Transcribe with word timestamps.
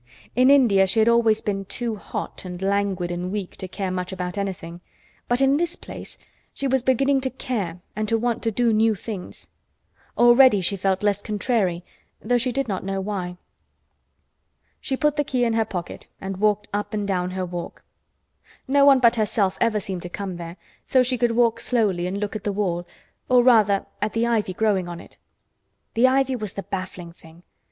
In 0.35 0.49
India 0.49 0.87
she 0.87 0.97
had 0.97 1.07
always 1.07 1.43
been 1.43 1.63
too 1.65 1.95
hot 1.95 2.43
and 2.43 2.59
languid 2.59 3.11
and 3.11 3.31
weak 3.31 3.55
to 3.57 3.67
care 3.67 3.91
much 3.91 4.11
about 4.11 4.35
anything, 4.35 4.81
but 5.27 5.41
in 5.41 5.57
this 5.57 5.75
place 5.75 6.17
she 6.55 6.65
was 6.65 6.81
beginning 6.81 7.21
to 7.21 7.29
care 7.29 7.81
and 7.95 8.09
to 8.09 8.17
want 8.17 8.41
to 8.41 8.49
do 8.49 8.73
new 8.73 8.95
things. 8.95 9.51
Already 10.17 10.59
she 10.59 10.75
felt 10.75 11.03
less 11.03 11.21
"contrary," 11.21 11.85
though 12.19 12.39
she 12.39 12.51
did 12.51 12.67
not 12.67 12.83
know 12.83 12.99
why. 12.99 13.37
She 14.79 14.97
put 14.97 15.17
the 15.17 15.23
key 15.23 15.43
in 15.45 15.53
her 15.53 15.65
pocket 15.65 16.07
and 16.19 16.37
walked 16.37 16.67
up 16.73 16.95
and 16.95 17.07
down 17.07 17.29
her 17.37 17.45
walk. 17.45 17.83
No 18.67 18.85
one 18.85 18.97
but 19.01 19.17
herself 19.17 19.55
ever 19.61 19.79
seemed 19.79 20.01
to 20.01 20.09
come 20.09 20.37
there, 20.37 20.57
so 20.83 21.03
she 21.03 21.15
could 21.19 21.33
walk 21.33 21.59
slowly 21.59 22.07
and 22.07 22.17
look 22.17 22.35
at 22.35 22.43
the 22.43 22.51
wall, 22.51 22.87
or, 23.29 23.43
rather, 23.43 23.85
at 24.01 24.13
the 24.13 24.25
ivy 24.25 24.53
growing 24.55 24.89
on 24.89 24.99
it. 24.99 25.19
The 25.93 26.07
ivy 26.07 26.35
was 26.35 26.53
the 26.53 26.63
baffling 26.63 27.11
thing. 27.13 27.43